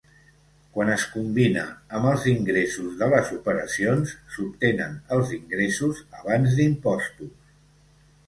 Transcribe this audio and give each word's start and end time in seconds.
Quan 0.75 0.91
es 0.93 1.03
combina 1.15 1.65
amb 1.97 2.07
els 2.11 2.23
ingressos 2.31 2.95
de 3.01 3.09
les 3.11 3.29
operacions, 3.35 4.15
s'obtenen 4.37 4.97
els 5.17 5.33
ingressos 5.39 6.01
abans 6.23 6.57
d'impostos. 6.61 7.37